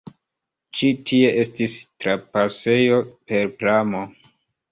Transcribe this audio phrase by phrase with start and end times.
[0.77, 2.97] Ĉi tie estis trapasejo
[3.33, 4.01] per pramo.